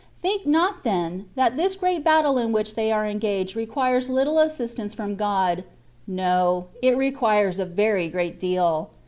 [0.19, 4.95] Think not, then, that this great battle in which they are engaged requires little assistance
[4.95, 5.63] from God:
[6.07, 8.89] no, it requires a very great deal.